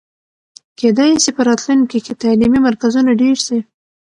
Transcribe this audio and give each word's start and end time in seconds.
کېدای 0.79 1.11
سي 1.23 1.29
په 1.37 1.41
راتلونکي 1.47 1.99
کې 2.05 2.13
تعلیمي 2.21 2.59
مرکزونه 2.67 3.11
ډېر 3.21 3.37
سي. 3.47 3.59